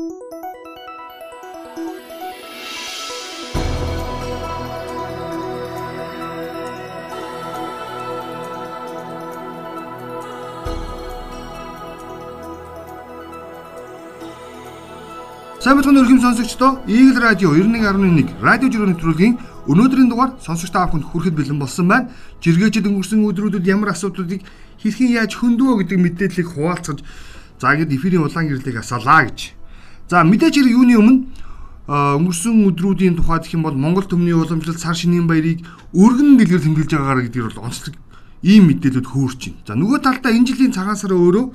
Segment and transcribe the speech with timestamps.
[0.00, 0.08] Сайн
[15.76, 19.36] мэдэхэн өргөм сонсогчдоо Eagle Radio 91.1 радио жирийн нэвтрүүлгийн
[19.68, 22.08] өнөөдрийн дугаар сонсогч та бүхэнд хүрэхэд бэлэн болсон байна.
[22.40, 24.48] Жиргээчд өнгөрсөн өдрүүдэд ямар асуудлуудыг
[24.80, 27.04] хэрхэн яаж хөндөвөө гэдэг мэдээллийг хуваалцаж
[27.60, 29.59] за ингэж эфирийн улаан гэрлийг асаалаа гэж.
[30.10, 31.16] За мэдээж хэрэг юуны өмнө
[31.86, 35.62] өнгөрсөн өдрүүдийн тухайд гэх юм бол Монгол төмний уламжлалт сар шинийн баярыг
[35.94, 37.94] өргөн дэлгэр тэмдэглэж байгаагаар гэдгээр бол онцлог
[38.42, 39.62] ийм мэдээлэлд хөөрч байна.
[39.70, 41.46] За нөгөө талдаа энэ жилийн цагаан сараа өөрөө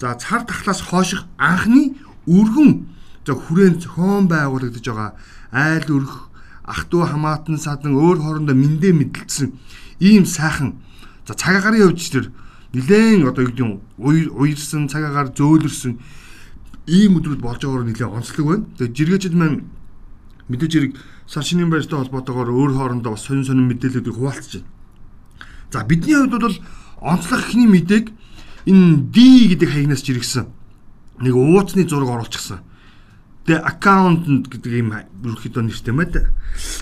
[0.00, 2.88] за цар тахлаас хойших анхны өргөн
[3.28, 5.12] за хүрээнд зохион байгуулагдаж байгаа
[5.52, 6.32] айл өрх
[6.64, 9.52] ах トゥ хамаатан садан өөр хоорондоо мэндэ мэдлэлсэн
[10.00, 10.80] ийм сайхан
[11.28, 12.32] за цагаагаар явж тэр
[12.72, 16.00] нилээн одоо юу гэдэг юм уярсан цагаагаар зөөлрсөн
[16.86, 18.64] ийм өдрүүд болж байгаагаар нилээн онцлог байна.
[18.78, 19.70] Тэгээ жиргээчд маань
[20.48, 20.92] мэдээж хэрэг
[21.26, 24.70] сар шинийн баяртай холбоотойгоор өөр хоорондоо бас сонин сонин мэдээллүүдийг хуваалцаж байна.
[25.70, 26.58] За бидний хувьд бол
[27.00, 28.06] онцлог ихний мэдээг
[28.66, 29.16] энэ D
[29.54, 30.46] гэдэг хаягнаас жиргсэн
[31.22, 32.60] нэг ууцны зураг оруулчихсан
[33.46, 36.14] the accountant гэдэг ийм ерөөхдөө нэртэй мэд.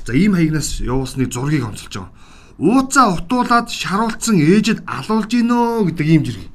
[0.05, 2.13] За ийм хаягнаас явуулсны зургийг онцолж байгаа.
[2.61, 6.47] Ууцаа утуулаад шаруулсан ээжэд алуулж гинөө гэдэг ийм зэрэг.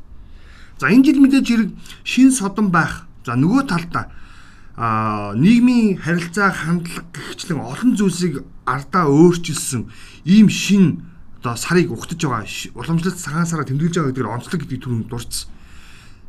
[0.78, 1.70] За энэ жил мэдээж хэрэг
[2.06, 3.10] шин содон байх.
[3.26, 4.06] За нөгөө талдаа
[4.76, 9.88] а нийгмийн харилцаа хандлага гихчлэн олон зүйлсийг ардаа өөрчилсөн
[10.28, 11.08] ийм шин
[11.40, 15.48] одоо сарыг ухтаж байгаа уламжлалт цагаан сараа тэмдэглэж байгаа гэдгээр онцлог гэдэг төрөнд дурдсан.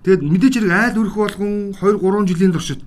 [0.06, 2.80] Тэгээд мэдээж хэрэг айл өрх болгон 2 3 жилийн туршид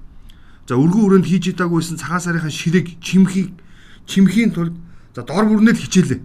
[0.70, 3.58] За өргөн өрөөнд хийж идаагүйсэн цагаан сарынхаа ширэг чимхийг
[4.06, 4.78] чимхийн тулд
[5.18, 6.22] за дор бүрнээ л хичээлээ.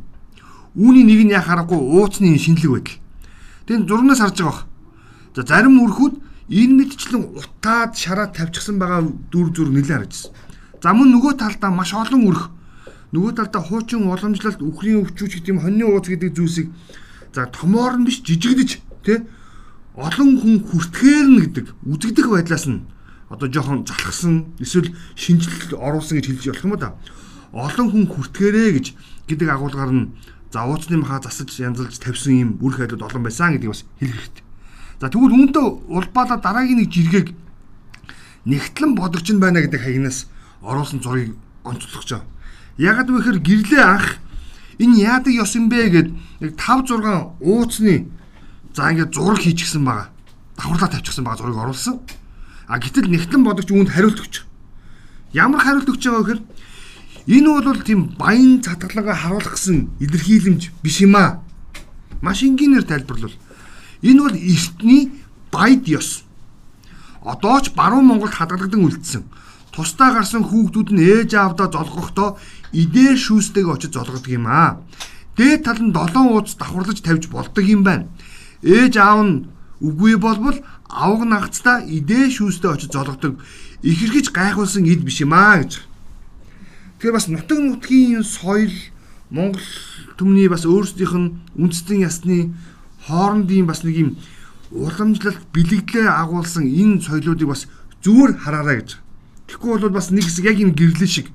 [0.76, 3.00] Үүний нэг нь яа харахгүй ууцны шинэлэг байдал.
[3.64, 4.68] Тэгээд зурнаас харж байгаа.
[5.32, 10.32] За зарим өрхүүд энэ мэдчлэн утаад шараа тавьчихсан байгаа дүр зүр нэлээд харагдсан.
[10.82, 12.52] За мөн нөгөө талдаа маш олон өрх
[13.14, 16.68] нөгөө талдаа хуучин уламжлалт үхрийн өвчүүч гэдэг юм хоньны ууц гэдэг зүйлсийг
[17.32, 18.70] за томоор нь биш жижигдэж
[19.06, 19.18] тий
[19.94, 22.84] олон хүн хүртгээр нь гэдэг үзэгдэх байдлаас нь
[23.30, 26.94] одоо жоохон залхсан эсвэл шинжилэл оруулсан гэж хэлж болох юм да.
[27.54, 28.86] Олон хүн хүртгэрээ гэж
[29.30, 30.10] гэдэг агуулгаар нь
[30.50, 34.44] за ууцны маха засаж янзалж тавьсан юм үр хайлууд олон байсан гэдгийг бас хэлэх хэрэгтэй.
[35.00, 37.28] За тэгвэл үүнтэй улбаалаа дараагийн нэг жиргэг
[38.46, 40.28] нэгтлэн бодогч нь байна гэдэг хаягнаас
[40.62, 41.34] оруулсан зургийг
[41.64, 42.28] онцлогч байгаа.
[42.78, 44.18] Ягд вэхэр гэрлээ анх
[44.78, 46.08] энэ яадаг ёс юм бэ гэд
[46.40, 48.06] яг 5 6 ууцны
[48.74, 50.08] за ингээд зураг хийчихсэн байгаа.
[50.56, 51.96] Давхарлаа тавьчихсан байгаа зургийг оруулсан.
[52.68, 54.34] А гэтэл нэгтлэн бодогч үүнд хариулт өгч.
[55.32, 56.42] Ямар хариулт өгч байгаа гэхээр
[57.28, 61.40] энэ бол тийм баян цатгалангаа харуулах гэсэн илэрхийлэмж биш юм аа.
[62.20, 63.32] Маш энгийнээр тайлбарлал.
[64.04, 65.02] Энэ бол эртний
[65.48, 66.28] баяд ёс.
[67.24, 69.24] Одоо ч баруун Монголд хадгалагдан үлдсэн.
[69.72, 72.36] Тусдаа гарсан хүүхдүүд нь ээж аавдаа золгохдоо
[72.76, 74.84] идээр шүүстэйг очиж золгодог юм аа.
[75.40, 78.06] Дээд тал нь долоон ууц давхарлаж тавьж болдог юм байна.
[78.60, 79.48] Ээж аав нь
[79.80, 83.40] үгүй болбол авг нагцдаа идээ шүүстэй очиж зологдог
[83.82, 85.80] ихэрхэж гайхуулсан ид биш юм аа гэж.
[87.00, 88.72] Тэгэхээр бас нутаг нутгийн соёл
[89.32, 89.64] Монгол
[90.20, 92.54] төмний бас өөрсдийнх нь үндэстэн ясны
[93.06, 94.10] хоорондын бас нэг юм
[94.72, 97.68] уламжлалт бэлэгдлээ агуулсан энэ соёлоодыг бас
[98.02, 98.90] зүгээр хараарай гэж.
[99.48, 101.28] Тэгэхгүй бол бас нэг хэсэг яг энэ гэрлэн шиг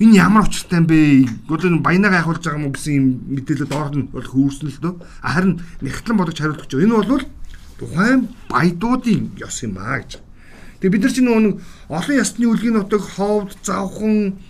[0.00, 0.98] энэ ямар учиртай юм бэ?
[1.46, 3.06] Гол энэ баянаа гайхуулж байгаа юм гэсэн юм
[3.36, 4.94] мэдээлэл доор нь бол хөөөрсөн л дөө.
[5.22, 6.72] Харин нэгтлэн бодож хариулт өгч.
[6.74, 7.22] Энэ бол
[7.78, 10.20] тухайн баядуудын ёс юм аа гэж.
[10.80, 11.56] Тэгээ бид нар чинь нэг
[11.88, 14.40] олон ясны үлгийн нутаг ховд завхан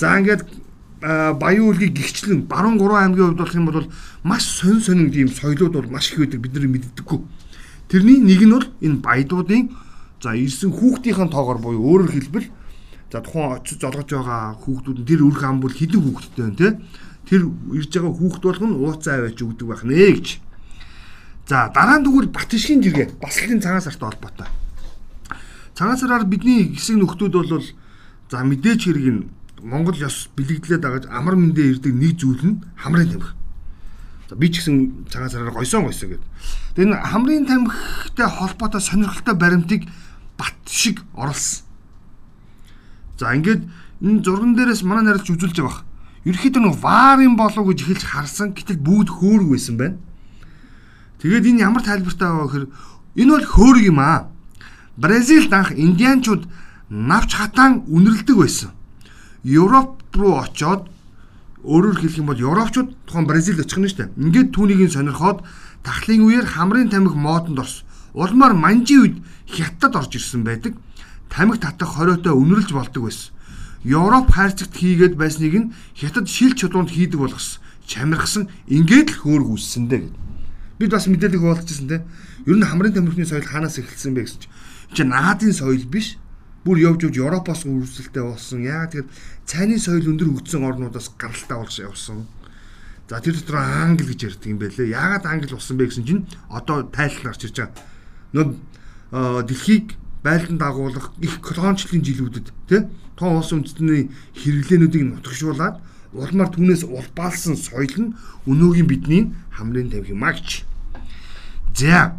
[0.00, 0.44] за ингээд
[1.00, 3.88] баян үлгийг гихчлэн баруун 3 аймгийн хувьд болох юм бол
[4.24, 7.20] маш сонь сонин тийм соёлууд бол маш их байдаг бид нар мэддэггүй.
[7.88, 9.70] Тэрний нэг нь бол энэ баядуудын
[10.22, 12.48] за ирсэн хүүхдийн тоогоор буюу өөрөөр хэлбэл
[13.12, 16.68] за тухайн очиж золгож байгаа хүүхдүүд нь тэр өрх ам бол хідэн хүүхдтэй байна те.
[17.28, 17.42] Тэр
[17.76, 20.26] ирж байгаа хүүхд болгоно ууцаа аваач өгдөг байх нэ гэж.
[21.46, 24.48] За дараа нь тэгвэл Батишгийн жиргээ бас л энэ цагаан сартай холбоотой.
[25.76, 27.62] Цагаан сараар бидний хэсэг нөхдүүд бол
[28.32, 29.22] за мэдээч хэрэг нь
[29.66, 33.34] Монгол ёс бэлэгдлээд байгаа амар мэндэ ирдэг нэг зүйл нь хамрын тамхи.
[34.30, 36.30] За би ч гэсэн цагаан сараар гойсон гойсон гэдэг.
[36.78, 39.90] Тэгээ энэ хамрын тамхитай холбоотой сонирхолтой баримтыг
[40.38, 41.66] бат шиг оруулсан.
[43.18, 43.66] За ингээд
[44.06, 45.82] энэ зурган дээрээс манай нарилж үзүүлж байгаа.
[46.22, 48.54] Ерөнхийдөө нэг варын болов гэж эхэлж харсан.
[48.54, 49.98] Гэтэл бүгд хөөрөг байсан байна.
[51.18, 52.66] Тэгээд энэ ямар тайлбартай байгаа гэхээр
[53.18, 54.30] энэ бол хөөрг юм аа.
[54.94, 56.46] Бразилд анх индианчууд
[56.86, 58.75] навч хатаан үнэрлдэг байсан.
[59.46, 60.90] Европ руу очоод
[61.62, 64.14] өөрөөр хэлэх юм бол европчууд тухайн Бразилд очих нь шүү дээ.
[64.18, 65.46] Ингээд түүнийг сонирхоод
[65.86, 67.86] тахлын үеэр хамрын тамхи модонд орсон.
[68.10, 69.16] Улмаар манжи үед
[69.46, 70.74] хятад орж ирсэн байдаг.
[71.30, 73.34] тамхи татах хориотой өнөрлж болдог байсан.
[73.84, 77.62] Европ хайрцагт хийгээд байсныг нь хятад шил чулуунд хийдэг болгосон.
[77.86, 80.22] Чамирхсан ингээд л хөөр үүссэн дээ гэдэг.
[80.78, 82.02] Бид бас мэдээлэл хуваалцажсэн те.
[82.46, 84.50] Ер нь хамрын тамхины соёл хаанаас эхэлсэн бэ гэсэн чинь
[84.94, 86.18] чи наадын соёл биш.
[86.66, 88.66] Бүр явж явж Европоос үргэлжлэлтэй болсон.
[88.66, 89.10] Яагаад тэгэхээр
[89.46, 92.26] цайны соёл өндөр хөгжсөн орнуудаас гаралтай болж явсан.
[93.06, 94.90] За тэр дотор англи гэж ярьдаг юм байлээ.
[94.90, 97.78] Яагаад англи болсон бэ гэсэн чинь одоо тайлбар гарч ирж байгаа.
[98.34, 99.94] Нөө дэлхийг
[100.26, 102.82] байлдан дагуулах их колоничлын жилүүдэд тий
[103.14, 105.78] тоон улс үндэстний хэрэглээнүүдийг нутагшуулаад
[106.10, 108.14] улмаар түүнээс улбаалсан соёл нь
[108.50, 109.22] өнөөгийн бидний
[109.54, 110.66] хамрын тавих юм агч.
[111.78, 112.18] За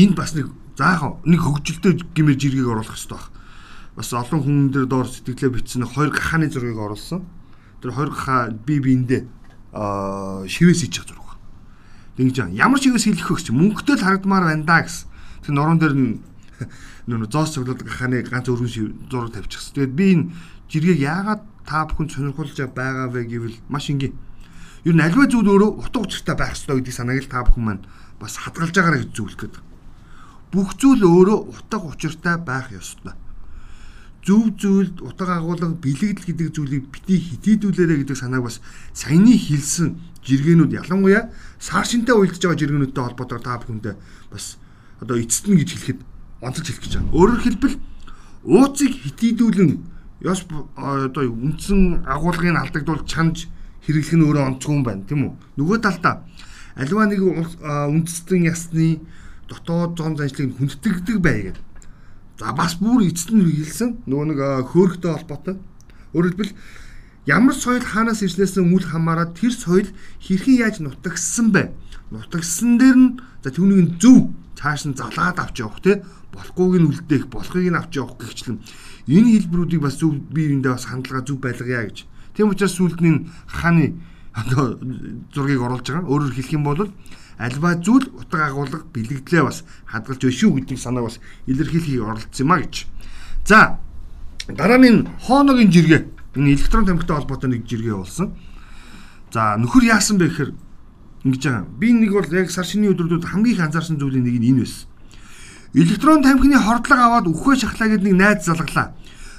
[0.00, 0.48] энд бас нэг
[0.78, 3.26] заахаа нэг хөгжилтэй гимэр жиргэг оруулах хэрэгтэй баг.
[3.98, 7.26] Бас олон хүн дээр доор сэтгэлээ бичсэн хоёр гахааны зургийг оруулсан.
[7.82, 9.26] Тэр хоёр гахаа би биэндээ
[9.74, 11.34] аа шивээс хийж байгаа зураг.
[12.14, 15.10] Тэгж ямар шивээс хийх вэ гэж мөнгөтэй л харагдмаар байна да гэсэн.
[15.42, 15.94] Тэр норон дээр
[17.10, 19.74] нөө зоос цоглоод гахааны ганц өргөн зураг тавьчихсан.
[19.74, 20.30] Тэгээд би энэ
[20.70, 24.14] жиргэг яагаад та бүхэн сонирхолж байгаа вэ гэвэл маш энгийн.
[24.86, 27.82] Юу н альва зүйл өөрөө утга учиртай байх ёстой гэдгийг санааг л та бүхэн маань
[28.22, 29.67] бас хадгалж байгаараа гэж зөвлөх гээд.
[30.52, 33.12] Бүх зүйл өөрөө утга учиртай байх ёстой.
[34.24, 38.60] Зөв зүйлд утга агуулга бэлэгдэл гэдэг зүйлийг бити хитийдүүлээрэ гэдэг санааг бас
[38.92, 41.28] саяны хэлсэн жиргэнүүд ялангуяа
[41.60, 43.94] сар шинтэй уйлдж байгаа жиргэнүүдтэй холбоотойгоор та бүхэндээ
[44.32, 44.56] бас
[45.00, 46.00] одоо эцэстэн гэж хэлэхэд
[46.40, 47.12] онцолж хэлэх гэж байна.
[47.16, 47.76] Өөрөөр хэлбэл
[48.44, 49.70] ууцыг хитийдүүлэн
[50.24, 50.40] ёс
[50.76, 53.46] одоо үндсэн агуулгыг алдагдуул чанж
[53.86, 55.32] хэрэглэх нь өөрөө онцгүй юм байна тийм үү?
[55.56, 56.26] Нөгөө талдаа
[56.74, 59.00] аливаа нэг үндэстэн ясны
[59.48, 61.64] дотоод зон заншлыг хүндэтгдэг бай гэдэг.
[62.38, 64.40] За бас бүр эцэст нь хэлсэн нөгөө нэг
[64.70, 65.56] хөөрхтэй холбоотой.
[66.14, 66.52] Өөрөөр хэлбэл
[67.26, 69.88] ямар соёл хаанаас ирснээс үл хамааран тэр соёл
[70.22, 71.72] хэрхэн яаж нутагссан бэ?
[72.14, 73.10] Нутагссан дээр нь
[73.42, 77.98] за түүнийг зөв цааш нь залаад авч явах те болохгүйг нь үлдээх, болохыг нь авч
[77.98, 78.62] явах гихчлэн
[79.08, 82.06] энэ хэлбэрүүдийг бас зөв бие биендээ бас хандлага зөв байлгая гэж.
[82.36, 83.98] Тийм учраас сүлд нь хааны
[84.36, 84.78] одоо
[85.34, 86.06] зургийг оруулж байгаа.
[86.06, 86.92] Өөрөөр хэлэх юм бол
[87.38, 92.52] альва зүйл утга агуулга бэлэгдлээ бас хадгалж өшөө шүү гэдгийг санааг бас илэрхийлэхийг оролцсон юм
[92.52, 92.74] а гэж.
[93.46, 93.78] За
[94.50, 96.02] дараа нь хооногийн жиргээ
[96.34, 98.34] энэ электрон тамхитай холбоотой нэг жиргээ болсон.
[99.30, 100.50] За нөхөр яасан бэ гэхээр
[101.24, 101.66] ингэж байгаа.
[101.78, 104.88] Би нэг бол яг сар шинийн өдрүүдэд хамгийн их анзаарсан зүйлийн нэг нь энэ байсан
[105.74, 108.96] Электрон тамхины хордлого аваад үхвэ шахлаа гэдэг нэг найз залглаа.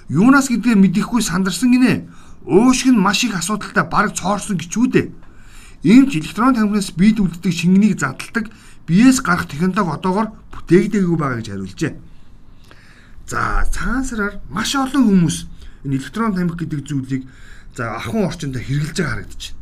[0.09, 2.05] Юунаас гэдгээ мэдэхгүй сандарсан гинэ.
[2.45, 5.09] Өөшг нь маш их асуудалтай бараг цоорсон гिचүүдээ.
[5.83, 8.51] Иймч электрон тамхинаас бид үлддэг шингэнийг задалдаг
[8.83, 11.93] биеэс гарах технологи одоогор бүтээгдээгүй байгаа гэж хариулжээ.
[13.31, 15.37] За цаансараар маш олон хүмүүс
[15.87, 17.23] энэ электрон тамхи гэдэг зүйлийг
[17.77, 19.57] за ахын орчинд хэрэгжилж байгаа харагдаж байна.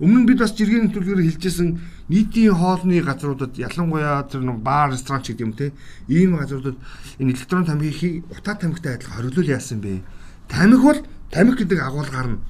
[0.00, 1.68] Өмнө нь бид бас жиргэн нэвтрүүлгээр хэлжсэн
[2.08, 5.76] нийтийн хоолны газруудад ялангуяа тэр нэг баар ресторан ч гэдэг юм те
[6.08, 6.80] ийм газруудад
[7.20, 10.00] энэ электрон тамхиг утаа тамхитай адилхан хориглол яасан бэ?
[10.48, 12.42] Тамхи бол тамхи гэдэг агуулгаар нь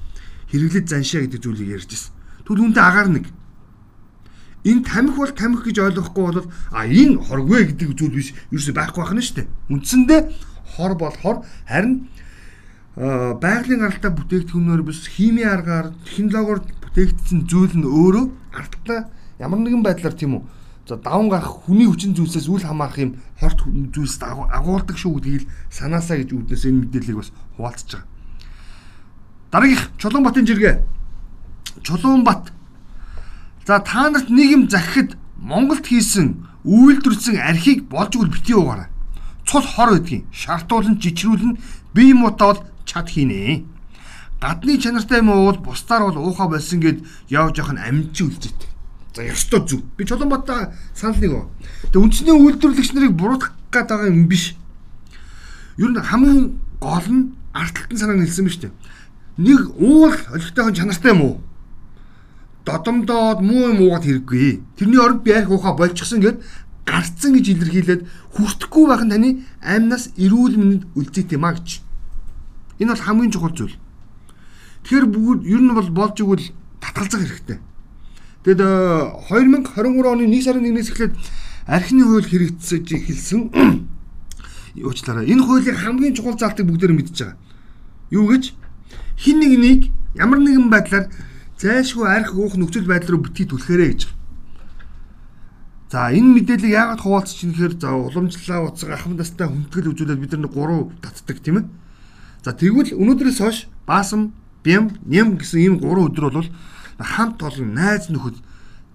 [0.55, 2.20] хэрэглэж заншаа гэдэг зүйлийг ярьж ирсэн.
[2.51, 3.25] Тэгвэл үүнтэй агаар нэг
[4.67, 8.99] энэ тамхи бол тамхи гэж ойлгохгүй бол а энэ хоргүй гэдэг зүйл биш ерөөсөй байхгүй
[8.99, 9.47] байх нь шүү дээ.
[9.71, 10.21] Үндсэндээ
[10.75, 12.11] хор бол хор харин
[13.39, 16.59] байгалийн гаралтай бүтээгдэхүүнээр биш химийн аргаар технологиор
[16.91, 19.07] бүтээгдсэн зүйл нь өөрөө ардтаа
[19.39, 20.43] ямар нэгэн байдлаар тийм үү
[20.91, 26.19] за даван гарах хүний хүчин зүйлсээс үл хамаарах юм хорт зүйлс агуулдаг шүү гэдгийг санаасаа
[26.19, 28.09] гэж үүднээс энэ мэдээллийг бас хуваалцаж байгаа.
[29.55, 31.00] Дараагийнх Чулуунбатын жиргээ.
[31.83, 32.51] Чулуунбат.
[33.67, 38.89] За та нарт нэг юм захихад Монголд хийсэн үйлдвэрлэсэн архийг болж үл бити уугаарай.
[39.47, 41.57] Цус хор гэдгийг шаардуулан жичрүүлэн
[41.93, 43.65] бие муутаа бол чад хийнэ
[44.41, 48.61] гадны чанартай юм уу бусдаар бол уухаа болсон гэд явж явах нь амжи үлдээт.
[49.13, 49.85] За ёстой зүг.
[49.97, 51.45] Би Чулуунбатаа санал нэг оо.
[51.93, 54.57] Тэгээ үндэсний үйлдвэрлэгч нарыг буруутгах гээд байгаа юм биш.
[55.77, 58.71] Ер нь хамгийн гол нь артталтан санааг нэлсэн ба штэ.
[59.37, 61.35] Нэг уул олигтойхон чанартай юм уу?
[62.71, 64.63] Додомдоод муу юм уугаад хэрэггүй.
[64.79, 66.39] Тэрний оронд би арх уухаа болчихсон гэд
[66.87, 68.01] гарцсан гэж илэрхийлээд
[68.31, 71.83] хүртэхгүй байх нь таны амнаас эрүүл мэнд үлдээт юм а гэж.
[72.79, 73.75] Энэ бол хамгийн чухал зүйл.
[74.87, 77.59] Тэгэхээр бүгд ер нь бол болж игэл татгалзах хэрэгтэй.
[78.47, 81.13] Тэгэд 2023 оны 1 сарын 1-ээс эхлээд
[81.67, 83.41] архины хууль хэрэгжиж эхэлсэн.
[84.79, 85.27] Уучлаарай.
[85.27, 87.37] Энэ хуулийн хамгийн чухал заалтыг бүгдээр мэдж байгаа.
[88.09, 88.55] Юу гэж
[89.19, 89.79] хин нэг нэг
[90.15, 91.11] ямар нэгэн байдлаар
[91.61, 94.01] зайлшгүй арх уух нөхцөл байдал руу битгий түлхээрэй гэж.
[95.93, 100.49] За энэ мэдээллийг яагаад хуваалцж чинь гэхээр за уламжлалаа уцаг ахмадастай хүндэтгэл үзүүлээд бид нар
[100.49, 101.65] 3 татдаг тийм ээ.
[102.41, 104.33] За тэгвэл өнөөдрөөс хойш баасам
[104.65, 106.49] бям ням гэсэн ийм 3 өдөр бол
[106.97, 108.41] хамт олон найз нөхөд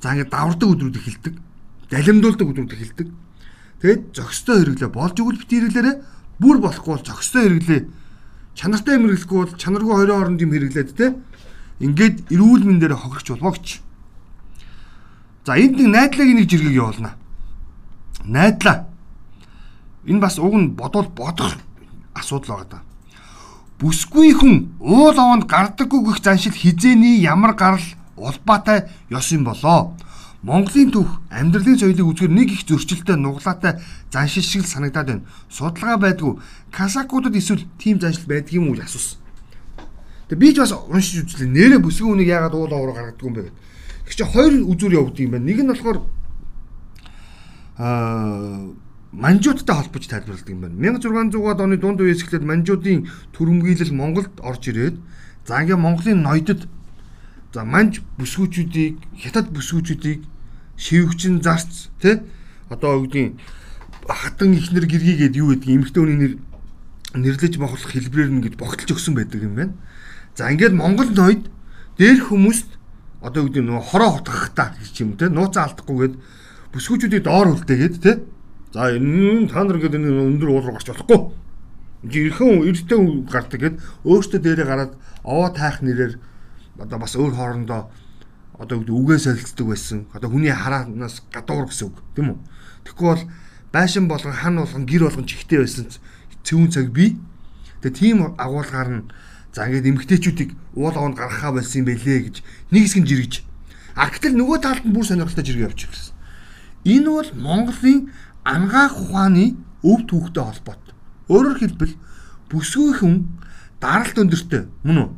[0.02, 1.34] за ингэ давардаг өдрүүд эхэлдэг.
[1.92, 3.08] Далимдуулдаг өдрүүд эхэлдэг.
[3.84, 5.96] Тэгэд зөкстой хэрэглээ болж өгөл бит хэрэглээрээ
[6.36, 7.82] Бүр болохгүй бол зөкстэй хэрэглээ.
[8.52, 11.16] Чанартай хэрэглэхгүй бол чанаргүй хоёрын хооронд юм хэрэглээд те.
[11.80, 13.80] Ингээд эрүүл мэндээр хохирч болбоо гэж.
[15.44, 17.14] За энд нэг найдлагын нэг жиргэг явуулна.
[18.24, 18.88] Найдлаа.
[20.06, 21.54] Энэ бас уг нь бодвол бодох
[22.14, 22.80] асуудал байгаа да.
[23.78, 27.84] Бүсгүй хүн уул овонд гардаггүй гэх заншил хизээний ямар гарал
[28.16, 29.92] улбаатай ёс юм болоо.
[30.42, 35.28] Монголын төв амьдралын соёлыг үзгээр нэг их зөрчилтэй нуглаатай заншил шиг санагдаад байна.
[35.50, 36.40] Судалгаа байдгүй
[36.72, 39.25] касакуудад эсвэл тийм заншил байдгийг юм уу асуусан.
[40.28, 41.50] Тэгээ би ч бас уншиж үзлээ.
[41.50, 43.54] Нэрэ бүсгүй хүнийг яагаад уул овроо гаргадаг юм бэ гэдэг.
[44.06, 45.46] Тэг чи хоёр үзүр явагддаг юм байна.
[45.46, 45.98] Нэг нь болохоор
[47.78, 48.74] аа
[49.16, 50.74] манжуудтай холбож тайлбарладаг юм байна.
[50.98, 54.96] 1600-аад оны дунд үеэс эхлээд манжуудын төрөмгийлэл Монголд орж ирээд
[55.46, 56.68] за ингээ Монголын ноёдод
[57.54, 60.20] за манж бүсгүүчүүдийг хятад бүсгүүчүүдийг
[60.76, 62.20] шивгчин зарц тий
[62.68, 63.38] одоо үгдийн
[64.04, 66.34] хатан ихнэр гэргийгээд юу гэдгийг эмэгтэй хүний нэр
[67.16, 69.74] нэрлэж бохлох хэлбэрээр нь гэж богтолж өгсөн байдаг юм байна.
[70.36, 71.48] За ингээд Монгол ноёд
[71.96, 72.68] дээр хүмүүст
[73.24, 76.14] одоо үгдийн нөгөө хороо хотгох та гэж юм те нууцаа алдахгүйгээд
[76.76, 78.20] бүсгүүчүүдийг доор үлдээгээд те
[78.76, 81.20] за энэ та нар ингээд энэ өндөр уул руу гарч болохгүй.
[82.04, 83.00] Жирхэн эрттэй
[83.32, 84.92] гардаг гэд өөртөө дээрээ гараад
[85.24, 86.20] овоо тайх нэрээр
[86.84, 87.88] одоо бас өөр хоорондоо
[88.60, 90.04] одоо үгээ солилцдог байсан.
[90.12, 92.38] Одоо хүний хараанаас гадуур гэсэн үг тийм үү?
[92.84, 93.24] Тэгэхгүй бол
[93.72, 95.88] байшин болгон хан болгон гэр болгон чихтэй байсан
[96.44, 97.16] цэвүүн цаг би.
[97.80, 99.08] Тэгээ тийм агуулгаар нь
[99.56, 102.36] за ингээд эмгтээчүүдийг уул аванд гаргахаа болсон юм байлээ гэж
[102.76, 103.34] нэг хэсэг нь жиргэж.
[103.96, 106.12] А гэтэл нөгөө талд нь бүр сонирхолтой жиргээ явуучих гэсэн.
[106.84, 108.12] Энэ бол Монголын
[108.44, 110.94] ангаах ухааны өв түүхтэй холбоотой.
[111.32, 111.94] Өөрөөр хэлбэл
[112.52, 113.14] бүсгүй хүн
[113.80, 115.10] даралт өндөртэй мөн үү?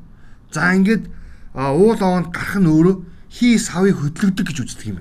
[0.55, 1.11] За ингээд
[1.59, 2.97] уул аванд гарах нь өөрөө
[3.35, 4.99] хий савыг хөдлөгдөг гэж үздэг юм.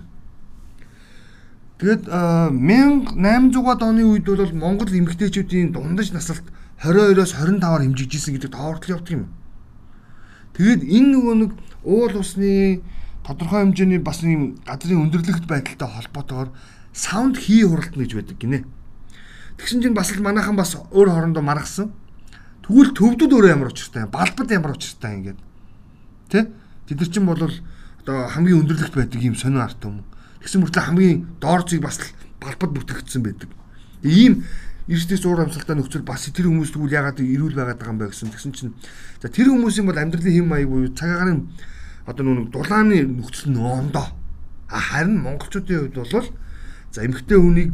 [1.77, 6.41] Тэгээд 1800-аад оны үед бол Монгол эмэгтэйчүүдийн дундаж насалт
[6.83, 9.23] 22-оос 25-аар хэмжигдсэн гэдэг тоортлол явдаг юм.
[10.53, 12.81] Тэгээд энэ нөгөө нэг уул усны
[13.25, 16.49] тодорхой хэмжээний бас юм газрын өндөрлөгт байдалтай холбоотойгоор
[16.93, 18.65] саунд хий хуралдана гэж байдаг гинэ.
[19.57, 21.89] Тэгсэн чинь бас л манайхан бас өөр хоорондоо маргасан.
[22.61, 25.39] Тэгвэл төвдөд өөрөө ямар учиртай, балбад ямар учиртай ингээд.
[26.29, 26.51] Тэ?
[26.85, 30.05] Тэд нар чинь бол одоо хамгийн өндөрлөгт байдаг юм сонио арт юм.
[30.45, 31.97] Тэгсэн мөртлөө хамгийн доор зүйг бас
[32.37, 33.49] балбад бүтгэгдсэн байдаг.
[34.05, 34.45] Ийм
[34.87, 38.31] эрсдээс уур амьсгалтай нөхцөл бас тэр хүмүүс тэгвэл ягаад ирүүл байгаад байгаа юм бэ гэсэн.
[38.31, 38.73] Тэгсэн чинь
[39.19, 41.43] за тэр хүмүүсийн бол амьдралын хэм маяг буюу цагаагаар
[42.07, 44.07] одоо нүг дулааны нөхцөл нь ондоо.
[44.71, 46.27] А харин монголчуудын хувьд бол
[46.91, 47.71] за эмгтэй хүнийг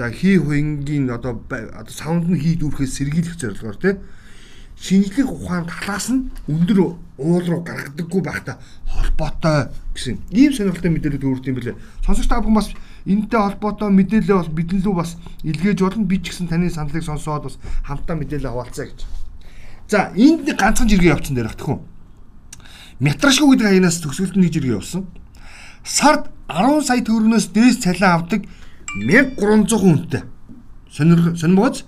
[0.00, 4.00] за хий хуингийн одоо одоо саунд нь хий дүүрхээс сэргийлэх зорилгоор тийм
[4.80, 8.56] шинжлэх ухаанд талаас нь өндөр уул руу гаргадаггүй байхта
[8.88, 11.76] холбоотой гэсэн ийм сонирхолтой мэдээлэл төрүүлт юм билээ.
[12.00, 12.72] Сонсогч та бүхэн бас
[13.06, 16.04] энэтэй холбоотой мэдээлэл бас бидэн лүү бас илгээж болно.
[16.04, 19.00] Би ч гэсэн таны саналыг сонсоод бас хамтдаа мэдээлэл хаваалцаа гэж.
[19.88, 21.80] За энд нэг ганцхан жиргээ явуулсан дээр багтах уу?
[23.00, 25.08] Мятрашгүй гэдэг хаянаас төгсгөлд нэг жиргээ явуулсан.
[25.82, 28.44] Сард 10 сая төгрөгнөөс дээш цалин авдаг
[29.00, 30.22] 1300 хүнтэй.
[30.92, 31.82] Сонир сонирмогц.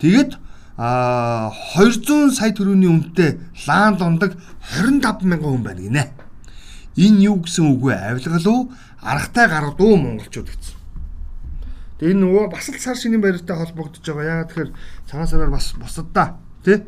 [0.00, 0.36] Тэгээд
[0.76, 3.38] а 200 сая төгрөгийн үнэтэй
[3.68, 4.34] лаан дундаг
[4.80, 6.04] 25 мянган хүн байна гинэ.
[6.96, 7.94] Энэ юу гэсэн үг вэ?
[7.96, 8.62] Авилгал уу?
[9.00, 10.76] Аргатай гаргад уу монголчууд гэсэн.
[12.00, 14.44] Тэгээ энэ нөгөө бас л сар шинийн баяртай холбогдож байгаа.
[14.44, 14.70] Яагаад тэгэхээр
[15.08, 16.84] цагаан сараар бас бусаддаа тий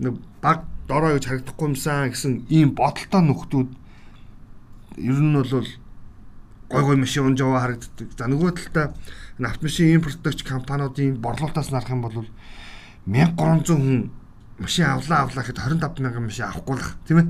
[0.00, 3.70] нэг баг дорой гэж харагдахгүй юмсан гэсэн ийм бодолтой нөхдүүд
[5.00, 5.68] ер нь бол
[6.68, 8.08] гой гой машин унж яваа харагддаг.
[8.16, 8.92] За нөгөө талдаа
[9.40, 12.28] автомашин импортлогч компаниудын борлуулалтаас нарах юм бол
[13.08, 14.10] 1300 хүн
[14.58, 17.28] машин авлаа авлаа гэхэд 25 мянган машин авахгүй л тийм ээ.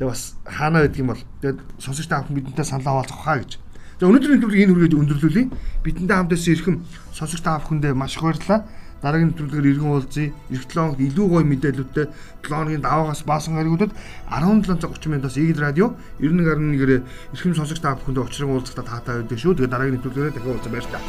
[0.00, 3.60] Тэгээ бас хаана байдаг юм бол тэгээд сонсогч та бүхэн бидэнтэй санал хаваалцах хаа гэж.
[4.00, 5.44] Тэгээ өнөөдрийн төлөв энэ хүргээд өндөрлүүлье.
[5.84, 6.76] Бидэнтэй хамтаас ирэхэн
[7.12, 8.64] сонсогч та бүхэндээ маш их баярлалаа.
[9.04, 10.32] Дараагийн төлөвлөгөөр иргэн уулзъя.
[10.48, 13.92] Эх 7 хоногт илүү гоё мэдээлэлтэй 7 хоногийн даваагаас баасан гаригуудад
[14.32, 17.04] 17:30 минутаас Игэл радио 91.1-ээр
[17.36, 19.52] эрхэм сонсогч та бүхэндээ учрын уулзалтаа таатай байдаг шүү.
[19.52, 21.04] Тэгээ дараагийн төлөвлөгөөрөө дахин уулзах баярлалаа.